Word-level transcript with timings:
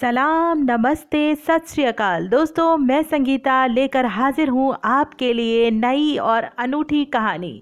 सलाम, 0.00 0.58
नमस्ते, 0.60 1.34
सत 1.36 1.64
श्री 1.68 1.84
अकाल। 1.84 2.28
दोस्तों, 2.28 2.76
मैं 2.78 3.02
संगीता 3.02 3.66
लेकर 3.66 4.06
हाजिर 4.06 4.48
हूँ 4.48 4.76
आपके 4.84 5.32
लिए 5.32 5.70
नई 5.70 6.16
और 6.18 6.44
अनूठी 6.58 7.04
कहानी। 7.06 7.52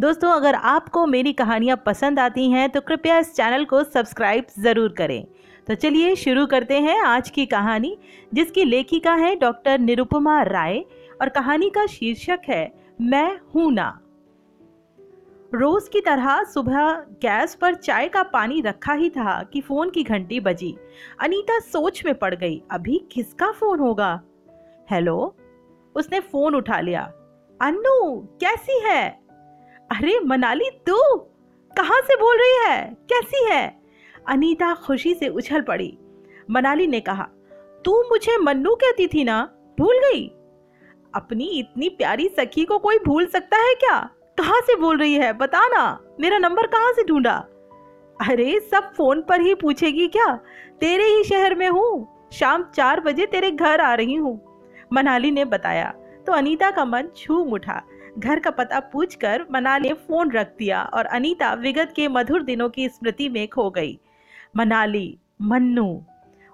दोस्तों, 0.00 0.30
अगर 0.30 0.54
आपको 0.54 1.04
मेरी 1.06 1.32
कहानियाँ 1.32 1.76
पसंद 1.86 2.18
आती 2.18 2.50
हैं 2.50 2.68
तो 2.70 2.80
कृपया 2.80 3.18
इस 3.18 3.34
चैनल 3.34 3.64
को 3.64 3.82
सब्सक्राइब 3.84 4.46
ज़रूर 4.58 4.94
करें। 4.98 5.24
तो 5.68 5.74
चलिए 5.74 6.14
शुरू 6.16 6.46
करते 6.46 6.80
हैं 6.80 6.98
आज 7.00 7.30
की 7.30 7.46
कहानी, 7.46 7.96
जिसकी 8.34 8.64
लेखिका 8.64 9.14
है 9.14 9.34
डॉक्टर 9.36 9.78
निरुपमा 9.80 10.42
राय, 10.44 10.84
और 11.20 11.28
कहानी 11.28 11.70
का 11.70 11.86
शीर्षक 11.88 12.48
है, 12.48 12.72
मैं 13.00 13.30
हूँ 13.54 13.72
ना। 13.72 13.98
रोज 15.54 15.88
की 15.88 16.00
तरह 16.00 16.44
सुबह 16.44 16.92
गैस 16.94 17.54
पर 17.54 17.74
चाय 17.74 18.08
का 18.08 18.22
पानी 18.22 18.60
रखा 18.60 18.92
ही 18.92 19.10
था 19.10 19.42
कि 19.42 19.60
फ़ोन 19.60 19.90
की 19.90 20.02
घंटी 20.02 20.40
बजी। 20.40 20.76
अनीता 21.20 21.58
सोच 21.58 22.04
में 22.04 22.14
पड़ 22.14 22.34
गई, 22.34 22.62
अभी 22.70 23.08
किसका 23.12 23.52
फ़ोन 23.52 23.78
होगा? 23.78 24.22
हेलो? 24.90 25.36
उसने 25.96 26.20
फ़ोन 26.20 26.54
उठा 26.54 26.80
लिया। 26.80 27.02
अन्नू, 27.62 28.20
कैसी 28.40 28.80
है? 28.84 29.20
अरे, 29.92 30.20
मनाली 30.20 30.70
तू? 30.70 31.18
कहाँ 31.76 32.00
से 32.00 32.16
बोल 32.16 32.36
रही 32.36 32.70
है? 32.70 32.94
कैसी 32.94 33.48
है? 33.50 33.82
अनीता 34.28 34.74
खुशी 34.74 35.14
से 35.14 35.28
उछल 35.28 35.62
पड़ी। 35.62 35.98
मनाली 36.50 36.86
ने 36.86 37.00
कहा, 37.00 37.28
तू 37.84 38.02
मुझे 38.02 38.38
मन्नू 38.38 38.74
कहती 38.74 39.06
थी 39.06 39.24
ना? 39.24 39.54
भूल 39.78 39.98
गई? 39.98 40.28
अपनी 41.14 41.44
इतनी 41.44 41.88
प्यारी 41.88 42.28
सखी 42.28 42.64
को 42.64 42.78
कोई 42.78 42.98
भूल 42.98 43.26
सकता 43.26 43.56
है 43.56 43.74
क्या? 43.74 44.10
कहाँ 44.38 44.60
से 44.60 44.76
बोल 44.76 44.98
रही 44.98 45.14
है? 45.14 45.32
बता 45.32 45.68
ना। 45.68 45.98
मेरा 46.20 46.38
नंबर 46.38 46.66
कहाँ 46.66 46.92
से 46.92 47.04
ढूंढा? 47.04 47.36
अरे, 48.20 48.60
सब 48.70 48.92
फ़ोन 48.96 49.22
पर 49.22 49.40
ही 49.40 49.54
पूछेगी 49.54 50.08
क्या? 50.08 50.36
तेरे 50.80 51.04
ही 51.04 51.24
शहर 51.24 51.54
में 51.54 51.68
हूँ। 51.68 52.08
शाम 52.32 52.64
चार 52.74 53.00
बजे 53.00 53.26
तेरे 53.26 53.50
घर 53.50 53.80
आ 53.80 53.94
रही 53.94 54.14
हूँ। 54.14 54.40
मनाली 54.92 55.30
ने 55.30 55.44
बताया 55.44 55.94
तो 56.26 56.32
अनीता 56.32 56.70
का 56.70 56.84
मन 56.84 57.08
छूम 57.16 57.52
उठा। 57.52 57.82
घर 58.18 58.40
का 58.40 58.50
पता 58.50 58.80
पूछकर 58.80 59.44
मनाली 59.52 59.88
ने 59.88 59.94
फ़ोन 59.94 60.32
रख 60.32 60.54
दिया 60.58 60.82
और 60.94 61.06
अनीता 61.06 61.54
विगत 61.54 61.92
के 61.96 62.08
मधुर 62.08 62.42
दिनों 62.42 62.68
की 62.68 62.88
स्मृति 62.88 63.28
में 63.28 63.48
खो 63.48 63.70
गई। 63.70 63.98
मनाली, 64.56 65.18
मन्नू, 65.42 66.04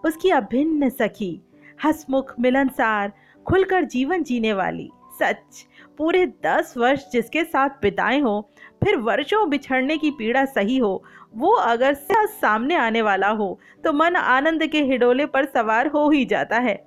उसकी 0.05 0.31
अभिन्न 0.31 0.89
सखी, 0.89 1.43
हसमुख, 1.85 2.35
मिलनसार, 2.41 3.13
खुलकर 3.47 3.85
जीवन 3.85 4.23
जीने 4.23 4.53
वाली। 4.53 4.91
सच। 5.23 5.67
पूरे 5.99 6.27
दस 6.47 6.75
वर्ष 6.77 7.11
जिसके 7.13 7.45
साथ 7.45 7.69
बिताए 7.83 8.19
हो, 8.21 8.51
फिर 8.85 8.97
वर्षों 8.97 9.49
बिछड़ने 9.51 9.97
की 9.99 10.11
पीड़ा 10.11 10.45
सही 10.45 10.77
हो, 10.79 11.03
वो 11.37 11.53
अगर 11.53 11.95
सामने 11.95 12.75
आने 12.75 13.03
वाला 13.03 13.29
हो 13.29 13.59
तो 13.85 13.93
मन 13.93 14.17
आनंद 14.17 14.67
के 14.67 14.83
हिडोले 14.83 15.27
पर 15.27 15.45
सवार 15.45 15.87
हो 15.87 16.09
ही 16.11 16.25
जाता 16.25 16.59
है। 16.59 16.85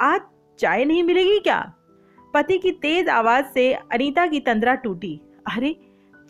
आज 0.00 0.20
चाय 0.58 0.84
नहीं 0.84 1.02
मिलेगी 1.02 1.38
क्या? 1.38 1.72
पति 2.34 2.58
की 2.58 2.70
तेज 2.72 3.08
आवाज़ 3.08 3.46
से 3.46 3.72
अनीता 3.72 4.26
की 4.26 4.40
तंद्रा 4.40 4.74
टूटी। 4.74 5.20
अरे, 5.46 5.76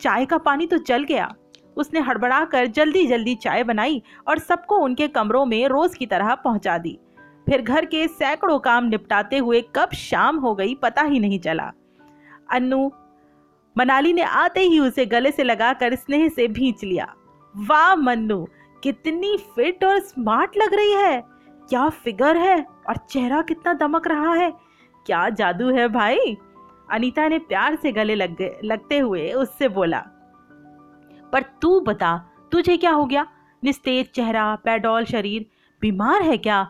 चाय 0.01 0.25
का 0.25 0.37
पानी 0.37 0.67
तो 0.67 0.77
चल 0.77 1.03
गया। 1.03 1.33
उसने 1.77 1.99
हड़बड़ाकर 1.99 2.65
जल्दी 2.67 3.05
जल्दी 3.07 3.35
चाय 3.35 3.63
बनाई 3.63 4.01
और 4.27 4.39
सबको 4.39 4.77
उनके 4.77 5.07
कमरों 5.07 5.45
में 5.45 5.67
रोज 5.67 5.95
की 5.95 6.05
तरह 6.05 6.35
पहुँचा 6.35 6.77
दी। 6.77 6.97
फिर 7.47 7.61
घर 7.61 7.85
के 7.85 8.07
सैकड़ों 8.07 8.59
काम 8.59 8.85
निपटाते 8.85 9.37
हुए 9.37 9.61
कब 9.75 9.93
शाम 9.93 10.37
हो 10.37 10.53
गई 10.55 10.75
पता 10.75 11.01
ही 11.01 11.19
नहीं 11.19 11.39
चला। 11.39 11.71
अन्नू, 12.51 12.91
मनाली 13.75 14.13
ने 14.13 14.21
आते 14.21 14.61
ही 14.61 14.79
उसे 14.79 15.05
गले 15.05 15.31
से 15.31 15.43
लगाकर 15.43 15.95
स्नेह 15.95 16.27
से 16.29 16.47
भींच 16.47 16.83
लिया। 16.83 17.13
वाह 17.55 17.95
मन्नू, 17.95 18.45
कितनी 18.83 19.37
फिट 19.55 19.83
और 19.83 19.99
स्मार्ट 19.99 20.57
लग 20.57 20.73
रही 20.73 20.93
है। 20.93 21.21
क्या 21.69 21.87
फिगर 21.89 22.37
है 22.37 22.57
और 22.89 22.97
चेहरा 23.09 23.41
कितना 23.41 23.73
दमक 23.73 24.07
रहा 24.07 24.33
है। 24.33 24.51
क्या 25.05 25.27
जादू 25.31 25.69
है 25.71 25.87
भाई? 25.87 26.35
अनीता 26.89 27.27
ने 27.27 27.39
प्यार 27.39 27.75
से 27.75 27.91
गले 27.91 28.15
लग 28.15 28.37
लगते 28.63 28.97
हुए 28.97 29.31
उससे 29.33 29.67
बोला, 29.69 29.99
पर 31.33 31.43
तू 31.61 31.79
बता, 31.79 32.17
तुझे 32.51 32.77
क्या 32.77 32.91
हो 32.91 33.05
गया? 33.05 33.25
निस्तेज 33.63 34.09
चेहरा, 34.11 34.55
पैडोल 34.55 35.05
शरीर, 35.05 35.45
बीमार 35.81 36.21
है 36.21 36.37
क्या? 36.37 36.67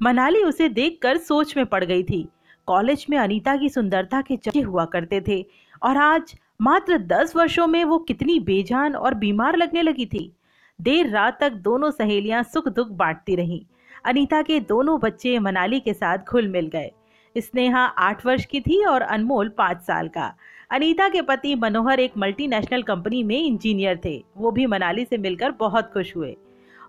मनाली 0.00 0.42
उसे 0.42 0.68
देखकर 0.68 1.16
सोच 1.16 1.56
में 1.56 1.66
पड़ 1.66 1.84
गई 1.84 2.02
थी। 2.02 2.26
कॉलेज 2.66 3.06
में 3.10 3.16
अनीता 3.18 3.56
की 3.56 3.68
सुंदरता 3.68 4.20
के 4.20 4.36
चर्चे 4.36 4.60
हुआ 4.60 4.84
करते 4.84 5.20
थे 5.20 5.44
और 5.82 5.96
आज 5.96 6.34
मात्र 6.60 6.98
दस 6.98 7.34
वर्षों 7.36 7.66
में 7.66 7.84
वो 7.84 7.98
कितनी 7.98 8.38
बेजान 8.40 8.94
और 8.94 9.14
बीमार 9.14 9.56
लगने 9.56 9.82
लगी 9.82 10.06
थी। 10.06 10.30
देर 10.78 11.10
रात 11.10 11.38
तक 11.40 11.52
दोनों 11.52 11.90
सहेलियाँ 11.90 12.42
सुख 12.42 12.68
दुख 12.68 12.88
बांटती 12.88 13.34
रहीं। 13.34 13.60
अनीता 14.04 14.42
के 14.42 14.60
दोनों 14.60 14.98
बच्चे 15.00 15.38
मनाली 15.38 15.80
के 15.80 15.92
साथ 15.94 16.18
घुल 16.28 16.48
मिल 16.48 16.66
गए। 16.66 16.90
स्नेहा 17.36 17.84
आठ 17.98 18.24
वर्ष 18.26 18.44
की 18.44 18.60
थी 18.60 18.84
और 18.84 19.02
अनमोल 19.02 19.48
पाँच 19.48 19.82
साल 19.82 20.08
का। 20.08 20.34
अनीता 20.70 21.08
के 21.08 21.22
पति 21.22 21.54
मनोहर 21.54 22.00
एक 22.00 22.12
मल्टीनेशनल 22.18 22.82
कंपनी 22.82 23.22
में 23.22 23.38
इंजीनियर 23.38 24.00
थे। 24.04 24.22
वो 24.36 24.50
भी 24.50 24.66
मनाली 24.66 25.04
से 25.04 25.18
मिलकर 25.18 25.50
बहुत 25.50 25.92
खुश 25.92 26.14
हुए। 26.16 26.36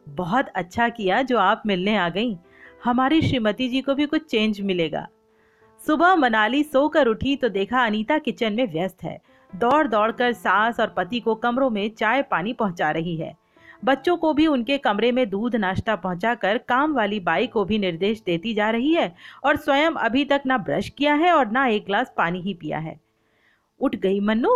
बहुत 0.10 0.48
अच्छा 0.48 0.90
किया 0.90 1.22
जो 1.22 1.38
आप 1.38 1.64
मिलने 1.66 1.96
आ 1.98 2.10
गई। 2.10 2.36
हमारी 2.84 3.22
श्रीमती 3.22 3.68
जी 3.70 3.82
को 3.82 3.94
भी 3.96 4.06
कुछ 4.06 4.26
चेंज 4.26 4.60
मिलेगा। 4.62 5.08
सुबह 5.82 6.16
मनाली 6.16 6.64
सोकर 6.64 7.08
उठी 7.08 7.36
तो 7.36 7.50
देखा 7.50 7.84
अनीता 7.86 8.18
किचन 8.18 8.54
में 8.54 8.72
व्यस्त 8.72 9.04
है। 9.04 9.18
दौड़ 9.54 9.88
दौड़ 9.88 10.12
कर 10.12 10.34
सास 10.34 10.80
और 10.80 10.94
पति 10.98 11.20
को 11.20 11.36
कमरों 11.36 11.70
में 11.70 11.90
चाय 11.90 12.22
पानी 12.22 12.54
पहुँचा 12.54 12.90
रही 12.92 13.16
है। 13.16 13.34
बच्चों 13.84 14.16
को 14.18 14.34
भी 14.34 14.48
उनके 14.48 14.78
कमरे 14.78 15.12
में 15.12 15.30
दूध 15.30 15.56
नाश्ता 15.56 15.96
पहुंचाकर 15.96 16.58
काम 16.58 16.94
वाली 16.94 17.20
बाई 17.20 17.48
को 17.48 17.64
भी 17.66 17.80
निर्देश 17.80 18.22
देती 18.26 18.54
जा 18.54 18.70
रही 18.70 18.94
है 18.94 19.14
और 19.44 19.58
स्वयं 19.58 19.92
अभी 20.00 20.26
तक 20.26 20.42
ना 20.46 20.58
ब्रश 20.58 20.90
किया 20.90 21.14
है 21.14 21.32
और 21.32 21.52
ना 21.52 21.66
एक 21.68 21.86
गिलास 21.86 22.14
पानी 22.18 22.42
ही 22.42 22.54
पिया 22.54 22.80
है। 22.80 23.00
उठ 23.82 23.96
गई 23.96 24.20
मन्नू, 24.20 24.56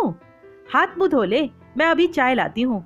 हाथ 0.72 0.98
मुँह 0.98 1.08
धो 1.08 1.22
ले, 1.24 1.42
मैं 1.76 1.86
अभी 1.86 2.06
चाय 2.06 2.34
लाती 2.34 2.62
हूँ। 2.62 2.84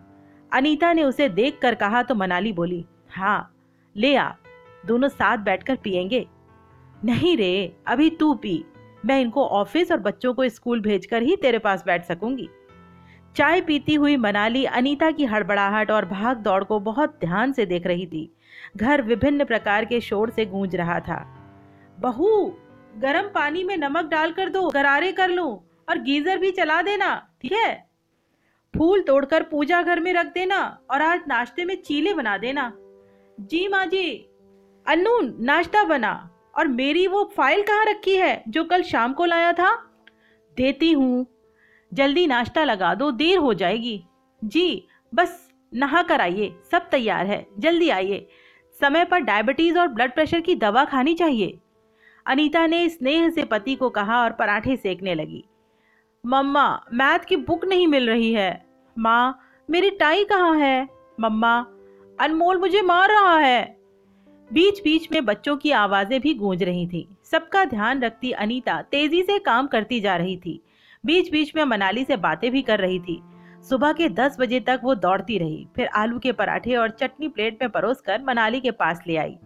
अनीता 0.53 0.93
ने 0.93 1.05
उसे 1.05 1.29
देख 1.31 1.59
कर 1.63 1.75
कहा 1.75 2.03
तो 2.03 2.15
मनाली 2.15 2.53
बोली 2.53 2.85
हाँ 3.11 3.55
ले 3.97 4.15
आ। 4.17 4.31
दोनों 4.87 5.09
साथ 5.09 5.39
बैठकर 5.39 5.77
पियेंगे। 5.77 6.27
नहीं 7.05 7.37
रे, 7.37 7.77
अभी 7.87 8.11
तू 8.11 8.35
पी। 8.35 8.65
मैं 9.07 9.21
इनको 9.21 9.47
ऑफ़िस 9.47 9.93
और 9.93 9.99
बच्चों 9.99 10.35
को 10.35 10.49
स्कूल 10.49 10.81
भेजकर 10.81 11.23
ही 11.23 11.37
तेरे 11.37 11.59
पास 11.59 11.85
बैठ 11.87 12.05
सकूँगी। 12.05 12.49
चाय 13.37 13.61
पीती 13.61 13.95
हुई 13.95 14.17
मनाली 14.17 14.65
अनीता 14.65 15.11
की 15.11 15.25
हड़बड़ाहट 15.25 15.91
और 15.91 16.05
भाग 16.05 16.37
दौड़ 16.37 16.65
को 16.65 16.81
बहुत 16.81 17.19
ध्यान 17.21 17.53
से 17.53 17.67
देख 17.67 17.87
रही 17.87 18.07
थी। 18.07 18.37
घर 18.77 19.03
विभिन्न 19.03 19.45
प्रकार 19.45 19.85
के 19.85 20.01
शोर 20.01 20.31
से 20.31 20.47
गूंज 20.47 20.77
रहा 20.77 21.01
था। 21.01 21.25
बहू, 22.01 22.57
गर्म 22.99 23.29
पानी 23.29 23.65
में 23.65 23.77
नमक 23.77 24.05
डालकर 24.05 24.49
दो, 24.49 24.69
गरारे 24.69 25.13
कर 25.13 25.29
लो 25.29 25.65
और 25.89 25.99
गीजर 25.99 26.39
भी 26.39 26.51
चला 26.51 26.83
देना, 26.83 27.29
ठीक 27.43 27.53
है? 27.53 27.75
फूल 28.75 29.03
तोड़कर 29.03 29.43
पूजा 29.43 29.83
घर 29.83 30.01
में 30.01 30.13
रख 30.13 30.27
देना 30.27 30.79
और 30.91 31.03
आज 31.03 31.21
नाश्ते 31.29 31.65
में 31.65 31.83
चीले 31.83 32.15
बना 32.15 32.37
देना। 32.39 32.73
जी 33.41 33.69
माँ 33.69 33.87
जी 33.87 34.32
अन्नू 34.87 35.45
नाश्ता 35.45 35.85
बना। 35.85 36.29
और 36.59 36.69
मेरी 36.69 37.07
वो 37.07 37.33
फ़ाइल 37.37 37.63
कहाँ 37.63 37.85
रखी 37.85 38.17
है, 38.17 38.45
जो 38.49 38.65
कल 38.65 38.83
शाम 38.83 39.13
को 39.13 39.25
लाया 39.25 39.53
था? 39.53 39.77
देती 40.57 40.93
हूँ। 40.93 41.27
जल्दी 41.95 42.27
नाश्ता 42.27 42.65
लगा 42.65 42.95
दो, 42.95 43.11
देर 43.11 43.39
हो 43.39 43.55
जाएगी। 43.55 44.05
जी, 44.45 44.89
बस 45.15 45.49
नहा 45.75 46.03
कर 46.03 46.21
आइए, 46.21 46.57
सब 46.71 46.89
तैयार 46.91 47.27
है, 47.27 47.47
जल्दी 47.59 47.91
आइए। 47.91 48.29
समय 48.81 49.05
पर 49.05 49.19
डायबिटीज़ 49.19 49.79
और 49.79 49.89
ब्लड 49.89 50.15
प्रेशर 50.15 50.41
की 50.41 50.55
दवा 50.55 50.85
खानी 50.85 51.15
चाहिए। 51.15 51.59
अनीता 52.27 52.67
ने 52.67 52.89
स्नेह 52.89 53.31
से 53.31 53.45
पति 53.45 53.75
को 53.75 53.91
कहा 53.91 54.23
और 54.23 54.33
पराठे 54.33 54.77
सेकने 54.77 55.15
लगी। 55.15 55.45
मम्मा, 56.27 56.85
मैथ 56.93 57.19
की 57.19 57.37
बुक 57.37 57.65
नहीं 57.65 57.87
मिल 57.87 58.11
रही 58.11 58.33
है। 58.33 58.67
माँ, 58.99 59.39
मेरी 59.71 59.91
टाई 59.91 60.25
कहाँ 60.25 60.59
है? 60.59 60.89
मम्मा, 61.21 61.67
अनमोल 62.21 62.59
मुझे 62.59 62.83
मार 62.83 63.11
रहा 63.11 63.39
है। 63.39 63.82
बीच 64.53 64.81
बीच 64.85 65.07
में 65.13 65.25
बच्चों 65.25 65.57
की 65.57 65.71
आवाज़ें 65.71 66.21
भी 66.21 66.33
गूंज 66.35 66.63
रही 66.63 66.87
थी। 66.87 67.07
सबका 67.25 67.65
ध्यान 67.65 68.03
रखती 68.03 68.31
अनीता 68.33 68.81
तेज़ी 68.83 69.23
से 69.23 69.39
काम 69.39 69.67
करती 69.67 70.01
जा 70.01 70.17
रही 70.17 70.37
थी। 70.37 70.61
बीच 71.05 71.31
बीच 71.33 71.55
में 71.57 71.65
मनाली 71.65 72.05
से 72.05 72.17
बातें 72.17 72.51
भी 72.51 72.63
कर 72.63 72.79
रही 72.79 72.99
थी। 73.01 73.21
सुबह 73.65 73.93
के 73.93 74.09
दस 74.09 74.37
बजे 74.41 74.61
तक 74.61 74.81
वो 74.85 74.95
दौड़ती 74.95 75.39
रही, 75.39 75.67
फिर 75.77 75.87
आलू 75.87 76.19
के 76.19 76.33
पराठे 76.33 76.75
और 76.77 76.91
चटनी 76.91 77.29
प्लेट 77.29 77.63
में 77.63 77.71
परोस 77.71 78.01
कर 78.01 78.23
मनाली 78.23 78.61
के 78.61 78.71
पास 78.73 79.01
ले 79.07 79.17
आई। 79.17 79.37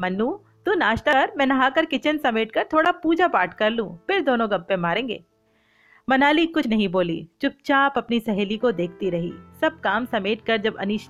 मन्नू, 0.00 0.30
तू 0.66 0.74
नाश्ता 0.74 1.12
कर, 1.12 1.32
मैं 1.36 1.46
नहाकर 1.46 1.84
किचन 1.84 2.18
समेट 2.18 2.52
कर 2.52 2.66
थोड़ा 2.72 2.90
पूजा 2.92 3.28
पाठ 3.28 3.54
कर 3.54 3.70
लूँ, 3.70 3.88
फिर 4.06 4.20
दोनों 4.22 4.50
गप्पे 4.50 4.76
मारेंगे। 4.78 5.22
मनाली 6.08 6.46
कुछ 6.48 6.66
नहीं 6.66 6.88
बोली, 6.88 7.26
चुपचाप 7.40 7.94
अपनी 7.96 8.20
सहेली 8.20 8.56
को 8.56 8.72
देखती 8.72 9.10
रही। 9.10 9.32
सब 9.60 9.80
काम 9.80 10.04
समेट 10.06 10.44
कर 10.44 10.56
जब 10.58 10.76
अनिश, 10.76 11.08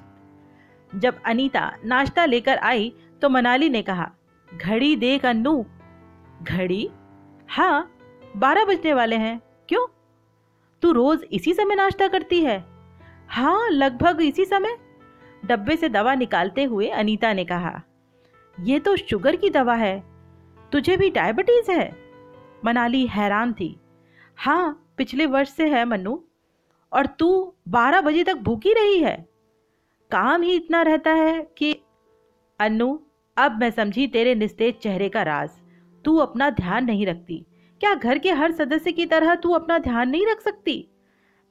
जब 0.91 1.23
अनीता 1.27 1.71
नाश्ता 1.85 2.25
लेकर 2.25 2.59
आई 2.59 2.93
तो 3.23 3.29
मनाली 3.29 3.69
ने 3.69 3.83
कहा, 3.83 4.11
घड़ी 4.55 4.97
देख 4.97 5.25
अन्नू। 5.27 5.67
घड़ी? 6.43 6.91
हाँ 7.49 7.93
बारह 8.37 8.65
बजने 8.65 8.93
वाले 8.95 9.17
हैं। 9.17 9.41
क्यों? 9.69 9.87
तू 10.83 10.93
रोज 10.93 11.27
इसी 11.33 11.55
समय 11.55 11.75
नाश्ता 11.75 12.09
करती 12.09 12.41
है? 12.41 12.65
हाँ 13.29 13.71
लगभग 13.71 14.21
इसी 14.21 14.45
समय। 14.45 14.77
डब्बे 15.45 15.77
से 15.77 15.89
दवा 15.89 16.15
निकालते 16.15 16.65
हुए 16.65 16.89
अनीता 16.89 17.33
ने 17.33 17.45
कहा, 17.45 17.83
ये 18.61 18.79
तो 18.79 18.97
शुगर 18.97 19.37
की 19.37 19.51
दवा 19.51 19.75
है। 19.75 20.03
तुझे 20.73 20.97
भी 20.97 21.11
डायबिटीज़ 21.11 21.71
है? 21.71 21.93
मनाली 22.65 23.07
हैरान 23.07 23.53
थी। 23.53 23.81
हाँ 24.37 24.93
पिछले 24.97 25.27
वर्ष 25.27 25.51
से 25.51 25.69
है 25.69 25.85
मन्नू। 25.85 26.25
और 26.93 27.07
तू 27.07 27.55
बारह 27.69 28.01
बजे 28.01 28.25
तक 28.25 28.35
भूखी 28.35 28.73
रही 28.73 28.99
है। 28.99 29.29
काम 30.11 30.43
ही 30.43 30.53
इतना 30.53 30.83
रहता 30.83 31.11
है 31.11 31.43
कि 31.59 31.73
अन्नू 32.61 33.03
अब 33.39 33.59
मैं 33.61 33.71
समझी 33.71 34.07
तेरे 34.07 34.35
निस्तेज 34.35 34.75
चेहरे 34.75 35.09
का 35.09 35.23
राज। 35.23 35.51
तू 36.05 36.17
अपना 36.17 36.51
ध्यान 36.51 36.85
नहीं 36.85 37.07
रखती। 37.07 37.45
क्या 37.81 37.95
घर 37.95 38.19
के 38.19 38.33
हर 38.33 38.53
सदस्य 38.53 38.93
की 38.93 39.07
तरह 39.07 39.35
तू 39.35 39.51
अपना 39.51 39.79
ध्यान 39.79 40.11
नहीं 40.11 40.27
रख 40.27 40.41
सकती? 40.41 40.89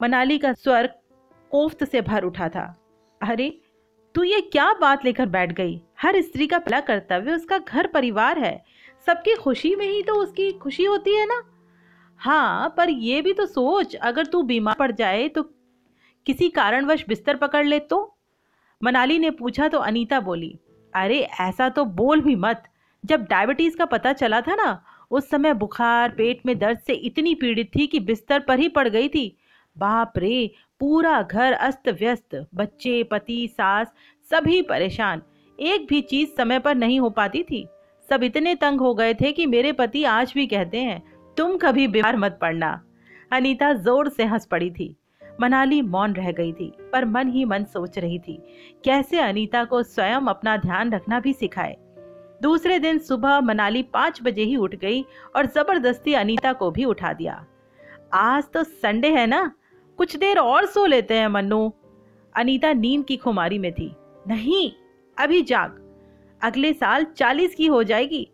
मनाली 0.02 0.38
का 0.38 0.52
स्वर 0.52 0.86
कोफ्त 1.50 1.84
से 1.84 2.00
भर 2.00 2.24
उठा 2.24 2.48
था। 2.48 2.64
अरे, 3.22 3.60
तू 4.14 4.22
ये 4.22 4.40
क्या 4.40 4.72
बात 4.72 5.04
लेकर 5.04 5.26
बैठ 5.26 5.52
गई? 5.52 5.80
हर 6.02 6.20
स्त्री 6.20 6.46
का 6.46 6.58
पहला 6.58 6.80
कर्तव्य 6.80 7.32
उसका 7.32 7.58
घर 7.58 7.86
परिवार 7.86 8.38
है। 8.38 8.64
सबकी 9.06 9.34
खुशी 9.34 9.74
में 9.76 9.86
ही 9.86 10.02
तो 10.02 10.14
उसकी 10.14 10.52
खुशी 10.52 10.84
होती 10.84 11.14
है 11.14 11.26
ना? 11.26 11.42
हाँ 12.16 12.74
पर 12.76 12.90
ये 12.90 13.22
भी 13.22 13.32
तो 13.32 13.46
सोच, 13.46 13.94
अगर 13.94 14.26
तू 14.26 14.42
बीमार 14.42 14.74
पड़ 14.74 14.92
जाए 14.92 15.28
तो 15.28 15.42
किसी 16.26 16.48
कारणवश 16.48 17.04
बिस्तर 17.08 17.36
पकड़ 17.36 17.66
ले 17.66 17.78
तो? 17.78 18.18
मनाली 18.82 19.18
ने 19.18 19.30
पूछा 19.30 19.68
तो 19.68 19.78
अनीता 19.78 20.20
बोली 20.20 20.58
अरे 20.98 21.20
ऐसा 21.40 21.68
तो 21.68 21.84
बोल 21.84 22.20
भी 22.20 22.34
मत। 22.36 22.62
जब 23.04 23.24
डायबिटीज़ 23.24 23.76
का 23.76 23.84
पता 23.84 24.12
चला 24.12 24.40
था 24.40 24.54
ना, 24.54 24.82
उस 25.10 25.30
समय 25.30 25.54
बुखार, 25.54 26.10
पेट 26.10 26.40
में 26.46 26.58
दर्द 26.58 26.78
से 26.78 26.92
इतनी 26.92 27.34
पीड़ित 27.34 27.70
थी 27.76 27.86
कि 27.86 28.00
बिस्तर 28.00 28.40
पर 28.40 28.58
ही 28.58 28.68
पड़ 28.68 28.88
गई 28.88 29.08
थी। 29.08 29.36
बाप 29.76 30.18
रे, 30.18 30.50
पूरा 30.80 31.22
घर 31.22 31.52
अस्त 31.52 31.88
व्यस्त 31.88 32.46
बच्चे, 32.54 33.02
पति, 33.02 33.48
सास, 33.52 33.92
सभी 34.30 34.62
परेशान। 34.62 35.22
एक 35.58 35.86
भी 35.86 36.00
चीज़ 36.00 36.30
समय 36.36 36.58
पर 36.58 36.74
नहीं 36.74 37.00
हो 37.00 37.10
पाती 37.10 37.42
थी। 37.42 37.66
सब 38.08 38.22
इतने 38.22 38.54
तंग 38.54 38.80
हो 38.80 38.94
गए 38.94 39.14
थे 39.14 39.32
कि 39.32 39.46
मेरे 39.46 39.72
पति 39.72 40.04
आज 40.04 40.32
भी 40.34 40.46
कहते 40.46 40.78
हैं, 40.78 41.02
तुम 41.36 41.56
कभी 41.56 41.88
बीमार 41.88 42.16
मत 42.16 42.38
पड़ना। 42.40 42.80
अनीता 43.32 43.72
ज़ोर 43.72 44.08
से 44.08 44.24
हंस 44.24 44.46
पड़ी 44.46 44.70
थी। 44.70 44.97
मनाली 45.40 45.82
मौन 45.82 46.12
रह 46.12 46.30
गई 46.32 46.52
थी, 46.52 46.72
पर 46.92 47.04
मन 47.04 47.28
ही 47.28 47.44
मन 47.44 47.64
सोच 47.64 47.98
रही 47.98 48.18
थी, 48.18 48.38
कैसे 48.84 49.18
अनीता 49.18 49.64
को 49.64 49.82
स्वयं 49.82 50.20
अपना 50.20 50.56
ध्यान 50.56 50.92
रखना 50.92 51.20
भी 51.20 51.32
सिखाए। 51.32 51.76
दूसरे 52.42 52.78
दिन 52.78 52.98
सुबह 52.98 53.40
मनाली 53.40 53.82
पाँच 53.82 54.22
बजे 54.22 54.42
ही 54.42 54.56
उठ 54.56 54.74
गई 54.74 55.04
और 55.36 55.46
ज़बरदस्ती 55.46 56.14
अनीता 56.14 56.52
को 56.52 56.70
भी 56.70 56.84
उठा 56.84 57.12
दिया। 57.12 57.44
आज 58.14 58.44
तो 58.54 58.62
संडे 58.62 59.08
है 59.08 59.26
ना? 59.26 59.50
कुछ 59.98 60.16
देर 60.16 60.38
और 60.38 60.66
सो 60.66 60.86
लेते 60.86 61.14
हैं, 61.14 61.28
मन्नू। 61.28 61.72
अनीता 62.34 62.72
नींद 62.72 63.04
की 63.04 63.16
खुमारी 63.16 63.58
में 63.58 63.72
थी। 63.72 63.92
नहीं, 64.28 64.70
अभी 65.16 65.42
जाग। 65.42 65.84
अगले 66.42 66.72
साल 66.72 67.04
चालीस 67.04 67.54
की 67.54 67.66
हो 67.66 67.82
जाएगी। 67.82 68.30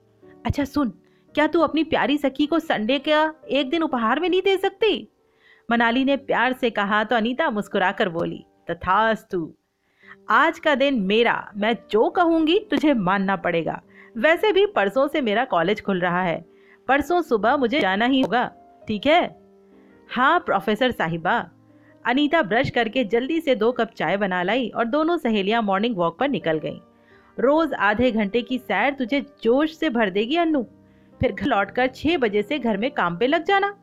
अच्छा 0.47 0.65
सुन, 0.65 0.93
क्या 1.35 1.47
तू 1.47 1.61
अपनी 1.61 1.85
प्यारी 1.85 2.19
सखी 2.19 2.47
को 2.47 2.59
संडे 2.59 2.99
का 2.99 3.35
एक 3.51 3.71
दिन 3.71 3.83
उपहार 3.83 4.21
में 4.21 4.29
नहीं 4.29 4.43
दे 4.43 4.57
सकती? 4.57 5.09
मनाली 5.69 6.05
ने 6.05 6.17
प्यार 6.17 6.53
से 6.53 6.71
कहा 6.71 7.03
तो 7.05 7.17
अनीता 7.17 7.51
मुस्कुराकर 7.51 8.09
बोली, 8.09 8.45
तथास्तु। 8.71 9.53
आज 10.31 10.59
का 10.59 10.75
दिन 10.75 11.01
मेरा, 11.01 11.53
मैं 11.57 11.77
जो 11.91 12.09
कहूँगी 12.09 12.59
तुझे 12.71 12.95
मानना 12.95 13.37
पड़ेगा। 13.37 13.81
वैसे 14.17 14.53
भी 14.53 14.67
परसों 14.67 15.07
से 15.09 15.21
मेरा 15.21 15.45
कॉलेज 15.45 15.81
खुल 15.83 16.01
रहा 16.01 16.23
है। 16.23 16.45
परसों 16.89 17.21
सुबह 17.23 17.57
मुझे 17.57 17.81
जाना 17.81 18.07
ही 18.07 18.21
होगा, 18.21 18.51
ठीक 18.89 19.07
है? 19.07 19.37
हाँ 20.11 20.39
प्रोफेसर 20.41 20.91
साहिबा। 20.91 21.39
अनीता 22.05 22.43
ब्रश 22.43 22.71
करके 22.71 23.05
जल्दी 23.05 23.41
से 23.41 23.55
दो 23.55 23.71
कप 23.73 23.91
चाय 23.91 24.17
बना 24.17 24.43
लाई 24.43 24.69
और 24.69 24.85
दोनों 24.85 25.17
सहेलियाँ 25.17 25.63
मॉर्निंग 25.63 25.97
वॉक 25.97 26.19
पर 26.19 26.29
निकल 26.29 26.59
गईं। 26.59 26.79
रोज 27.39 27.73
आधे 27.75 28.11
घंटे 28.13 28.43
की 28.43 28.59
सैर 28.59 28.93
तुझे 28.95 29.21
जोश 29.43 29.77
से 29.77 29.91
भर 29.91 30.11
देगी, 30.11 30.37
अन्नू। 30.37 30.63
फिर 31.21 31.33
घर 31.33 31.47
लौटकर 31.47 31.87
छह 31.87 32.17
बजे 32.17 32.43
से 32.43 32.59
घर 32.59 32.77
में 32.77 32.91
काम 32.91 33.17
पे 33.17 33.27
लग 33.27 33.45
जाना। 33.45 33.75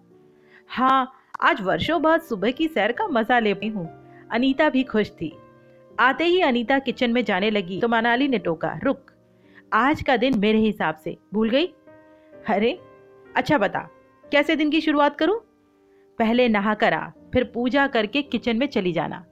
हाँ 0.69 1.11
आज 1.41 1.61
वर्षों 1.61 2.01
बाद 2.01 2.21
सुबह 2.21 2.51
की 2.51 2.67
सैर 2.67 2.91
का 2.91 3.07
मज़ा 3.07 3.37
ले 3.39 3.51
हूँ। 3.51 3.87
अनीता 4.31 4.69
भी 4.69 4.83
खुश 4.83 5.09
थी। 5.11 5.31
आते 5.99 6.23
ही 6.23 6.41
अनीता 6.41 6.77
किचन 6.79 7.11
में 7.11 7.23
जाने 7.25 7.49
लगी 7.49 7.79
तो 7.81 7.87
मनाली 7.87 8.27
ने 8.27 8.37
टोका, 8.37 8.79
रुक, 8.83 9.11
आज 9.73 10.03
का 10.03 10.17
दिन 10.17 10.37
मेरे 10.39 10.57
हिसाब 10.57 10.95
से, 10.95 11.17
भूल 11.33 11.49
गई? 11.49 11.65
अरे 12.49 12.79
अच्छा 13.35 13.57
बता, 13.57 13.79
कैसे 14.23 14.55
दिन 14.55 14.69
की 14.69 14.81
शुरुआत 14.81 15.17
करूँ? 15.17 15.39
पहले 16.19 16.47
नहा 16.49 16.73
कर 16.73 16.93
आ 16.93 17.09
फिर 17.33 17.43
पूजा 17.43 17.87
करके 17.87 18.21
किचन 18.21 18.57
में 18.57 18.67
चली 18.67 18.91
जाना। 18.91 19.25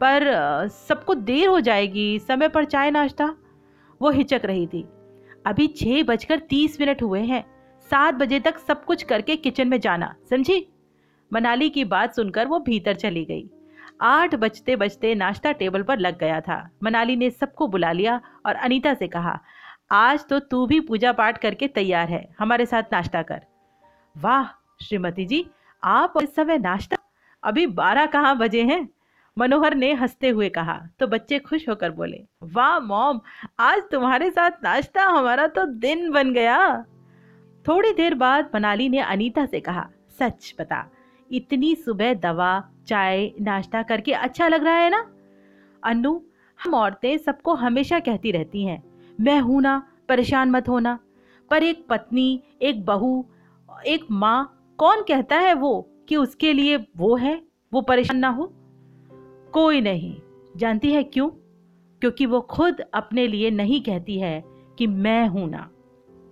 पर 0.00 0.68
सबको 0.68 1.14
देर 1.14 1.48
हो 1.48 1.58
जाएगी, 1.60 2.18
समय 2.18 2.48
पर 2.48 2.64
चाय 2.64 2.90
नाश्ता। 2.90 3.34
वो 4.00 4.10
हिचक 4.10 4.42
रही 4.44 4.66
थी। 4.66 4.86
अभी 5.46 5.66
छह 5.66 6.02
बजकर 6.04 6.38
तीस 6.38 6.80
मिनट 6.80 7.02
हुए 7.02 7.20
हैं, 7.20 7.44
सात 7.90 8.14
बजे 8.14 8.40
तक 8.40 8.58
सब 8.58 8.84
कुछ 8.84 9.02
करके 9.02 9.36
किचन 9.36 9.68
में 9.68 9.80
जाना, 9.80 10.14
समझी? 10.30 10.66
मनाली 11.32 11.68
की 11.70 11.84
बात 11.84 12.14
सुनकर 12.14 12.46
वो 12.46 12.58
भीतर 12.58 12.94
चली 12.94 13.24
गई। 13.24 13.48
आठ 14.00 14.34
बजते 14.34 14.76
बजते 14.76 15.14
नाश्ता 15.14 15.52
टेबल 15.52 15.82
पर 15.82 15.98
लग 15.98 16.18
गया 16.18 16.40
था। 16.40 16.68
मनाली 16.82 17.16
ने 17.16 17.30
सबको 17.30 17.66
बुला 17.68 17.92
लिया 17.92 18.20
और 18.46 18.54
अनीता 18.54 18.94
से 18.94 19.08
कहा, 19.08 19.38
आज 19.90 20.26
तो 20.26 20.38
तू 20.38 20.66
भी 20.66 20.80
पूजा 20.80 21.12
पाठ 21.12 21.38
करके 21.38 21.68
तैयार 21.68 22.08
है। 22.08 22.26
हमारे 22.38 22.66
साथ 22.66 22.82
नाश्ता 22.92 23.22
कर। 23.22 23.40
वाह, 24.16 24.44
श्रीमती 24.84 25.24
जी, 25.24 25.46
आप 25.82 26.12
इस 26.22 26.34
समय 26.34 26.58
नाश्ता? 26.58 26.96
अभी 27.42 27.66
बारह 27.66 28.06
कहाँ 28.06 28.36
बजे 28.38 28.62
हैं? 28.62 28.88
मनोहर 29.36 29.74
ने 29.74 29.92
हँसते 29.92 30.28
हुए 30.28 30.48
कहा 30.48 30.80
तो 30.98 31.06
बच्चे 31.06 31.38
खुश 31.38 31.68
होकर 31.68 31.90
बोले, 31.90 32.24
वाह, 32.42 32.78
मॉम, 32.80 33.20
आज 33.58 33.82
तुम्हारे 33.92 34.30
साथ 34.30 34.50
नाश्ता 34.64 35.02
हमारा 35.02 35.46
तो 35.46 35.64
दिन 35.66 36.10
बन 36.10 36.32
गया। 36.32 36.84
थोड़ी 37.64 37.92
देर 37.92 38.14
बाद 38.14 38.50
मनाली 38.54 38.88
ने 38.88 38.98
अनीता 38.98 39.46
से 39.46 39.60
कहा, 39.60 39.88
सच 40.18 40.54
बता 40.58 40.88
इतनी 41.32 41.74
सुबह 41.74 42.14
दवा, 42.14 42.70
चाय, 42.86 43.32
नाश्ता 43.40 43.82
करके 43.82 44.12
अच्छा 44.12 44.48
लग 44.48 44.64
रहा 44.64 44.74
है 44.74 44.90
ना? 44.90 45.12
अन्नू, 45.84 46.24
हम 46.64 46.74
औरतें 46.74 47.18
सबको 47.18 47.54
हमेशा 47.54 48.00
कहती 48.00 48.30
रहती 48.30 48.64
हैं, 48.64 48.84
मैं 49.20 49.40
हूँ 49.40 49.62
ना, 49.62 49.86
परेशान 50.08 50.50
मत 50.50 50.68
होना। 50.68 50.98
पर 51.50 51.62
एक 51.62 51.86
पत्नी, 51.88 52.42
एक 52.62 52.84
बहू, 52.84 53.26
एक 53.86 54.04
माँ, 54.10 54.74
कौन 54.78 55.02
कहता 55.02 55.36
है 55.36 55.54
वो 55.54 55.90
कि 56.08 56.16
उसके 56.16 56.52
लिए 56.52 56.76
वो 56.76 57.16
है, 57.16 57.42
वो 57.72 57.80
परेशान 57.80 58.16
ना 58.16 58.28
हो? 58.28 58.52
कोई 59.52 59.80
नहीं। 59.80 60.20
जानती 60.56 60.92
है 60.92 61.02
क्यों? 61.02 61.28
क्योंकि 62.00 62.26
वो 62.26 62.40
खुद 62.40 62.80
अपने 62.80 63.26
लिए 63.26 63.50
नहीं 63.50 63.80
कहती 63.80 64.18
है 64.18 64.44
कि 64.78 64.86
मैं 64.86 65.28
हूँ 65.28 65.50
ना। 65.50 65.70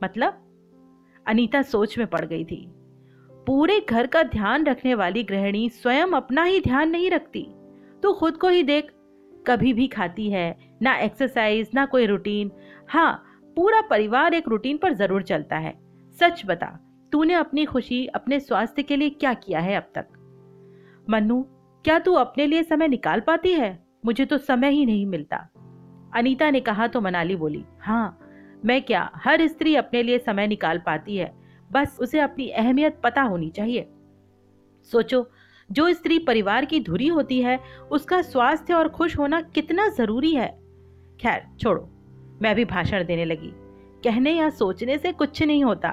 मतलब? 0.05 0.41
अनीता 1.27 1.63
सोच 1.63 1.99
में 1.99 2.07
पड़ 2.07 2.25
गई 2.25 2.45
थी। 2.45 2.69
पूरे 3.47 3.79
घर 3.81 4.07
का 4.07 4.23
ध्यान 4.23 4.67
रखने 4.67 4.95
वाली 4.95 5.23
गृहिणी 5.23 5.69
स्वयं 5.69 6.13
अपना 6.13 6.43
ही 6.45 6.61
ध्यान 6.61 6.91
नहीं 6.91 7.11
रखती। 7.11 7.43
तो 8.03 8.13
खुद 8.13 8.37
को 8.37 8.49
ही 8.49 8.63
देख, 8.63 8.91
कभी 9.47 9.73
भी 9.73 9.87
खाती 9.89 10.29
है, 10.31 10.57
ना 10.83 10.95
एक्सरसाइज 10.97 11.71
ना 11.75 11.85
कोई 11.87 12.07
रूटीन 12.07 12.51
हाँ 12.91 13.25
पूरा 13.57 13.81
परिवार 13.81 14.35
एक 14.35 14.49
रूटीन 14.49 14.77
पर 14.77 14.93
ज़रूर 14.93 15.23
चलता 15.23 15.57
है। 15.57 15.75
सच 16.17 16.43
बता, 16.47 16.67
तूने 17.13 17.35
अपनी 17.35 17.65
खुशी, 17.65 18.07
अपने 18.07 18.41
स्वास्थ्य 18.41 18.83
के 18.83 18.97
लिए 18.97 19.11
क्या 19.11 19.35
किया 19.35 19.61
है 19.61 19.77
अब 19.77 19.91
तक? 19.95 20.07
मन्नू, 21.11 21.41
क्या 21.85 21.99
तू 21.99 22.13
अपने 22.15 22.47
लिए 22.47 22.63
समय 22.63 22.89
निकाल 22.89 23.21
पाती 23.21 23.53
है? 23.53 23.79
मुझे 24.07 24.25
तो 24.25 24.39
समय 24.39 24.71
ही 24.71 24.85
नहीं 24.87 25.07
मिलता। 25.07 25.37
अनीता 26.17 26.51
ने 26.51 26.61
कहा 26.61 26.87
तो 26.87 27.01
मनाली 27.01 27.37
बोली 27.37 27.65
हाँ 27.81 28.19
मैं 28.65 28.83
क्या, 28.83 29.11
हर 29.15 29.47
स्त्री 29.47 29.75
अपने 29.77 30.03
लिए 30.03 30.19
समय 30.19 30.47
निकाल 30.47 30.79
पाती 30.79 31.17
है। 31.17 31.33
बस 31.75 31.97
उसे 32.01 32.21
अपनी 32.21 32.49
अहमियत 32.49 33.01
पता 33.05 33.23
होनी 33.23 33.51
चाहिए। 33.51 33.89
सोचो, 34.93 35.31
जो 35.73 35.93
स्त्री 35.93 36.19
परिवार 36.19 36.65
की 36.65 36.81
धुरी 36.81 37.07
होती 37.07 37.41
है, 37.43 37.59
उसका 37.91 38.23
स्वास्थ्य 38.23 38.75
और 38.75 38.89
खुश 38.89 39.19
होना 39.19 39.41
कितना 39.41 39.89
ज़रूरी 39.89 40.35
है। 40.35 40.49
खैर, 41.21 41.47
छोड़ो, 41.61 41.89
मैं 42.43 42.55
भी 42.55 42.65
भाषण 42.65 43.05
देने 43.05 43.25
लगी। 43.25 43.51
कहने 44.05 44.33
या 44.33 44.51
सोचने 44.51 44.99
से 44.99 45.13
कुछ 45.13 45.43
नहीं 45.43 45.65
होता, 45.65 45.91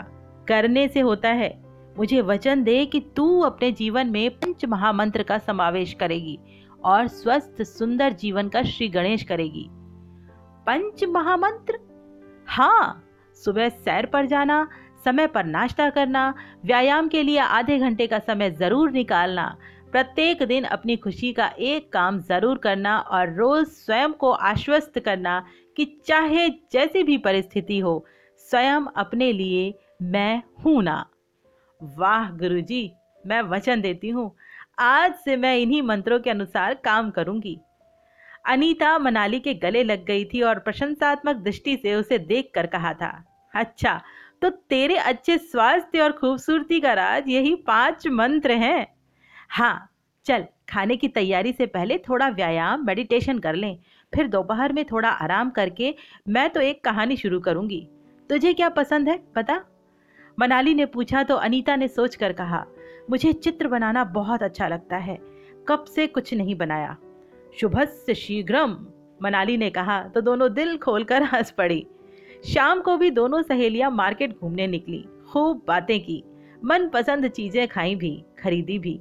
करने 0.48 0.88
से 0.88 1.00
होता 1.00 1.30
है। 1.30 1.62
मुझे 1.98 2.22
वचन 2.22 2.64
दे 2.64 2.86
कि 2.86 3.00
तू 3.16 3.40
अपने 3.40 3.72
जीवन 3.72 4.08
में 4.08 4.30
पंच 4.30 4.66
महामंत्र 4.66 5.24
का 5.24 5.38
समावेश 5.38 5.94
करेगी 5.94 6.40
और 6.84 7.08
स्वस्थ, 7.08 7.62
सुंदर 7.62 8.14
जीवन 8.14 8.50
का 8.50 8.64
श्री 8.64 8.88
गणेश 8.90 9.24
करेगी। 9.24 9.68
पंच 10.68 11.04
महामंत्र? 11.04 11.80
हाँ 12.48 13.04
सुबह 13.36 13.70
सैर 13.70 14.06
पर 14.06 14.26
जाना 14.26 14.68
समय 15.06 15.28
पर 15.28 15.46
नाश्ता 15.46 15.90
करना, 15.90 16.34
व्यायाम 16.66 17.08
के 17.08 17.24
लिए 17.24 17.38
आधे 17.40 17.78
घंटे 17.80 18.08
का 18.08 18.20
समय 18.20 18.52
ज़रूर 18.52 18.92
निकालना, 18.92 19.46
प्रत्येक 19.92 20.44
दिन 20.44 20.64
अपनी 20.66 20.96
खुशी 20.98 21.32
का 21.34 21.48
एक 21.60 21.92
काम 21.94 22.20
ज़रूर 22.20 22.58
करना 22.58 22.98
और 22.98 23.34
रोज 23.36 23.66
स्वयं 23.68 24.12
को 24.14 24.32
आश्वस्त 24.32 25.00
करना 25.00 25.44
कि 25.78 25.86
चाहे 26.06 26.50
जैसी 26.74 27.04
भी 27.04 27.18
परिस्थिति 27.20 27.80
हो, 27.80 28.06
स्वयं 28.48 28.86
अपने 28.96 29.32
लिए 29.34 29.74
मैं 30.04 30.42
हूँ 30.66 30.82
ना। 30.84 31.06
वाह 31.82 32.30
गुरुजी, 32.32 32.92
मैं 33.24 33.42
वचन 33.42 33.82
देती 33.82 34.10
हूँ, 34.10 34.32
आज 34.80 35.14
से 35.16 35.36
मैं 35.38 35.58
इन्हीं 35.58 35.82
मंत्रों 35.82 36.20
के 36.20 36.30
अनुसार 36.30 36.74
काम 36.84 37.10
करूँगी। 37.12 37.58
अनीता 38.48 38.98
मनाली 39.00 39.40
के 39.40 39.54
गले 39.56 39.84
लग 39.84 40.06
गई 40.06 40.24
थी 40.26 40.42
और 40.42 40.60
प्रशंसात्मक 40.60 41.36
दृष्टि 41.38 41.76
से 41.78 41.94
उसे 41.96 42.18
देखकर 42.20 42.68
कहा 42.68 42.94
था 42.94 43.12
अच्छा 43.54 44.02
तो 44.42 44.50
तेरे 44.50 44.96
अच्छे 44.98 45.38
स्वास्थ्य 45.38 46.02
और 46.02 46.12
खूबसूरती 46.12 46.80
का 46.80 46.94
राज 46.94 47.30
यही 47.30 47.56
पाँच 47.68 48.08
मंत्र 48.10 48.52
हैं। 48.54 48.88
हाँ 49.50 49.88
चल, 50.26 50.46
खाने 50.70 50.96
की 50.98 51.08
तैयारी 51.08 51.52
से 51.54 51.66
पहले 51.66 51.98
थोड़ा 52.00 52.28
व्यायाम 52.30 52.86
मेडिटेशन 52.86 53.40
कर 53.40 53.56
लें। 53.56 53.78
फिर 54.14 54.28
दोपहर 54.28 54.74
में 54.74 54.84
थोड़ा 54.86 55.10
आराम 55.10 55.50
करके 55.50 55.94
मैं 56.28 56.50
तो 56.50 56.62
एक 56.62 56.84
कहानी 56.84 57.18
शुरू 57.18 57.40
करूँगी। 57.40 57.88
तुझे 58.30 58.54
क्या 58.54 58.70
पसंद 58.72 59.10
है 59.10 59.18
पता 59.36 59.62
मनाली 60.38 60.74
ने 60.74 60.86
पूछा 60.86 61.24
तो 61.24 61.36
अनीता 61.38 61.76
ने 61.76 61.88
सोच 61.88 62.16
कर 62.16 62.34
कहा, 62.34 62.66
मुझे 63.10 63.34
चित्र 63.34 63.68
बनाना 63.68 64.04
बहुत 64.04 64.44
अच्छा 64.44 64.68
लगता 64.68 64.98
है। 64.98 65.18
कब 65.68 65.86
से 65.86 66.08
कुछ 66.08 66.34
नहीं 66.34 66.56
बनाया? 66.56 66.96
शुभस्य 67.60 68.14
शीघ्रम, 68.16 68.78
मनाली 69.24 69.58
ने 69.58 69.70
कहा 69.70 70.02
तो 70.06 70.22
दोनों 70.22 70.54
दिल 70.54 70.78
खोलकर 70.78 71.24
हंस 71.24 71.52
पड़ी। 71.52 71.86
शाम 72.44 72.82
को 72.82 72.98
भी 72.98 73.10
दोनों 73.12 73.42
सहेलियाँ 73.42 73.92
मार्केट 73.92 74.38
घूमने 74.40 74.68
निकली। 74.68 75.06
खूब 75.32 75.62
बातें 75.68 76.00
की। 76.00 76.24
मन 76.66 76.88
पसंद 76.88 77.28
चीज़ें 77.28 77.68
खाई 77.68 77.96
भी, 77.96 78.24
खरीदी 78.40 78.80
भी। 78.80 79.00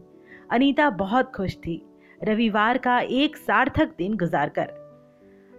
अनीता 0.51 0.91
बहुत 0.91 1.33
खुश 1.37 1.57
थी। 1.57 1.83
रविवार 2.25 2.79
का 2.79 2.99
एक 3.01 3.37
सार्थक 3.37 3.95
दिन 3.99 4.17
गुजार 4.17 4.49
कर। 4.49 4.65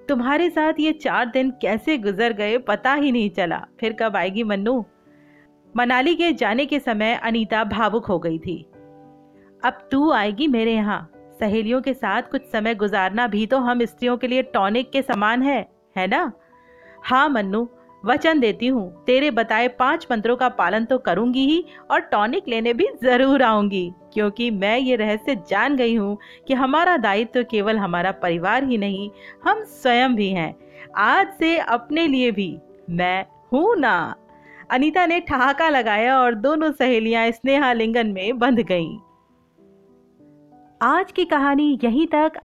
तुम्हारे 0.10 0.50
साथ 0.50 0.74
ये 0.80 0.92
चार 0.94 1.26
दिन 1.26 1.52
कैसे 1.52 1.98
गुजर 1.98 2.34
गए 2.34 2.58
पता 2.58 2.94
ही 2.94 3.12
नहीं 3.12 3.30
चला। 3.30 3.66
फिर 3.80 3.94
कब 3.94 4.16
आएगी 4.16 4.44
मन्नू? 4.44 4.86
मनाली 5.78 6.16
के 6.16 6.32
जाने 6.34 6.66
के 6.66 6.80
समय 6.80 7.14
अनीता 7.14 7.64
भावुक 7.64 8.06
हो 8.06 8.20
गई 8.20 8.40
थी। 8.40 8.66
अब 9.64 9.88
तू 9.92 10.12
आएगी 10.12 10.48
मेरे 10.48 10.74
यहाँ। 10.74 11.10
सहेलियों 11.40 11.82
के 11.82 11.94
साथ 11.94 12.22
कुछ 12.22 12.42
समय 12.42 12.76
गुजारना 12.76 13.28
भी 13.28 13.46
तो 13.46 13.58
हम 13.58 13.86
स्त्रियों 13.86 14.18
के 14.18 14.28
लिए 14.28 14.42
टॉनिक 14.44 14.92
के 14.92 15.02
समान 15.02 15.42
है 15.42 15.60
है 15.98 16.08
ना? 16.08 16.32
हाँ 17.04 17.28
मन्नू, 17.30 17.68
वचन 18.04 18.40
देती 18.40 18.68
हूँ, 18.68 19.04
तेरे 19.06 19.30
बताए 19.32 19.68
पाँच 19.70 20.06
मंत्रों 20.12 20.36
का 20.36 20.50
पालन 20.50 20.86
तो 20.86 20.98
करूँगी 20.98 21.46
ही 21.46 21.64
और 21.92 22.00
टॉनिक 22.02 22.48
लेने 22.48 22.74
भी 22.74 22.88
ज़रूर 23.04 23.44
आऊँगी, 23.44 23.92
क्योंकि 24.14 24.50
मैं 24.52 24.78
ये 24.78 24.96
रहस्य 24.96 25.36
जान 25.50 25.76
गई 25.76 25.96
हूँ 25.96 26.18
कि 26.48 26.54
हमारा 26.54 26.96
दायित्व 26.98 27.40
तो 27.40 27.48
केवल 27.52 27.78
हमारा 27.78 28.12
परिवार 28.14 28.64
ही 28.64 28.78
नहीं, 28.78 29.10
हम 29.46 29.64
स्वयं 29.64 30.16
भी 30.16 30.30
हैं। 30.30 30.56
आज 30.98 31.28
से 31.40 31.58
अपने 31.58 32.08
लिए 32.08 32.32
भी, 32.32 32.58
मैं 32.90 33.26
हूँ 33.54 33.76
ना। 33.78 34.16
अनीता 34.72 35.06
ने 35.06 35.20
ठहाका 35.20 35.70
लगाया 35.70 36.20
और 36.20 36.36
दोनों 36.36 36.72
सहेलियाँ 36.72 37.30
स्नेहा 37.32 37.72
लिंगन 37.74 38.08
में 38.08 38.38
बंध 38.40 38.60
गईं। 38.62 38.98
आज 40.84 41.12
की 41.12 41.26
कहानी 41.26 41.78
यहीं 41.84 42.08
तक। 42.08 42.40